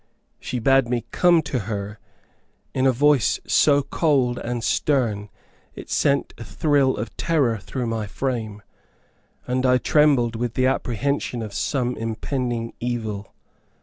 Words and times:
She 0.39 0.57
bade 0.57 0.87
me 0.87 1.05
come 1.11 1.43
to 1.43 1.59
her, 1.69 1.99
in 2.73 2.87
a 2.87 2.91
voice 2.91 3.39
so 3.45 3.83
cold 3.83 4.39
and 4.39 4.63
stern 4.63 5.29
it 5.75 5.91
sent 5.91 6.33
a 6.39 6.43
thrill 6.43 6.97
of 6.97 7.15
terror 7.17 7.59
through 7.59 7.85
my 7.85 8.07
frame, 8.07 8.63
and 9.45 9.63
I 9.63 9.77
trembled 9.77 10.35
with 10.35 10.55
the 10.55 10.65
apprehension 10.65 11.43
of 11.43 11.53
some 11.53 11.95
impending 11.97 12.73
evil. 12.79 13.35